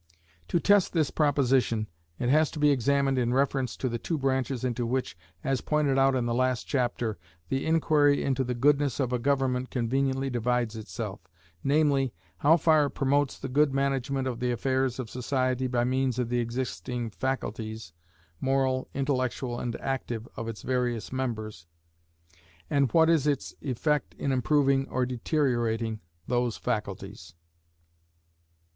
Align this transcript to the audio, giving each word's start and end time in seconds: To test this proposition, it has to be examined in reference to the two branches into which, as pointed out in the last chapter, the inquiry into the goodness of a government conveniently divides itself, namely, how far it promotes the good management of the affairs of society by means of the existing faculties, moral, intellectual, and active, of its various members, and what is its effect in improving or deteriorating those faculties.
To 0.47 0.59
test 0.59 0.93
this 0.93 1.11
proposition, 1.11 1.85
it 2.17 2.29
has 2.29 2.49
to 2.49 2.59
be 2.59 2.71
examined 2.71 3.19
in 3.19 3.35
reference 3.35 3.77
to 3.77 3.87
the 3.87 3.99
two 3.99 4.17
branches 4.17 4.63
into 4.63 4.83
which, 4.87 5.15
as 5.43 5.61
pointed 5.61 5.99
out 5.99 6.15
in 6.15 6.25
the 6.25 6.33
last 6.33 6.63
chapter, 6.63 7.19
the 7.49 7.67
inquiry 7.67 8.23
into 8.23 8.43
the 8.43 8.55
goodness 8.55 8.99
of 8.99 9.13
a 9.13 9.19
government 9.19 9.69
conveniently 9.69 10.31
divides 10.31 10.75
itself, 10.75 11.27
namely, 11.63 12.15
how 12.39 12.57
far 12.57 12.85
it 12.87 12.95
promotes 12.95 13.37
the 13.37 13.47
good 13.47 13.75
management 13.75 14.27
of 14.27 14.39
the 14.39 14.49
affairs 14.51 14.97
of 14.97 15.07
society 15.07 15.67
by 15.67 15.83
means 15.83 16.17
of 16.17 16.29
the 16.29 16.39
existing 16.39 17.11
faculties, 17.11 17.93
moral, 18.39 18.87
intellectual, 18.95 19.59
and 19.59 19.75
active, 19.79 20.27
of 20.35 20.47
its 20.47 20.63
various 20.63 21.11
members, 21.13 21.67
and 22.71 22.91
what 22.91 23.07
is 23.07 23.27
its 23.27 23.53
effect 23.61 24.15
in 24.15 24.31
improving 24.31 24.89
or 24.89 25.05
deteriorating 25.05 25.99
those 26.27 26.57
faculties. 26.57 27.35